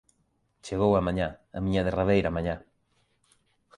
Chegou 0.65 0.91
a 0.95 1.05
mañá 1.07 1.27
−a 1.57 1.59
miña 1.65 1.85
derradeira 1.87 2.35
mañá. 2.37 2.55